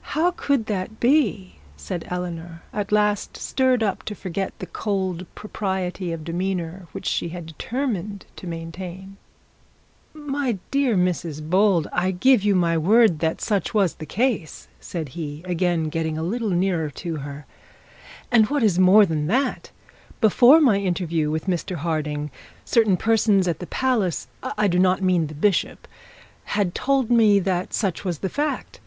[0.00, 6.12] 'How could that be?' said Eleanor, at last stirred up to forget the cold propriety
[6.12, 9.18] of demeanour which she had determined to maintain.
[10.14, 15.10] 'My dear Mrs Bold, I give you my word that such was the case,' said
[15.10, 17.44] he, again getting a little nearer to her.
[18.32, 19.70] 'And what is more than that,
[20.22, 22.30] before my interview with Mr Harding,
[22.64, 25.86] certain persons at the palace, I do not mean the bishop,
[26.44, 28.80] had told me that such was the fact.